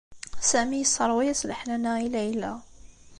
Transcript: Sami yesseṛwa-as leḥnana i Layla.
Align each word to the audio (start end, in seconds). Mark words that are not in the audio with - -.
Sami 0.49 0.77
yesseṛwa-as 0.81 1.41
leḥnana 1.49 1.91
i 2.05 2.07
Layla. 2.13 2.53